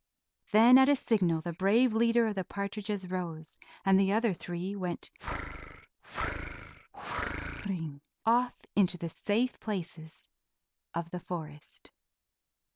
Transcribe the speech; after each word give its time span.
Then 0.49 0.79
at 0.79 0.89
a 0.89 0.95
signal 0.95 1.41
the 1.41 1.53
brave 1.53 1.93
leader 1.93 2.25
of 2.25 2.33
the 2.33 2.43
partridges 2.43 3.07
rose, 3.11 3.55
and 3.85 3.99
the 3.99 4.11
other 4.13 4.33
three 4.33 4.75
went 4.75 5.11
"whir, 5.21 5.79
whir, 6.03 6.89
whirring" 6.95 8.01
off 8.25 8.61
into 8.75 8.97
the 8.97 9.09
safe 9.09 9.59
places 9.59 10.27
of 10.95 11.11
the 11.11 11.19
forest. 11.19 11.91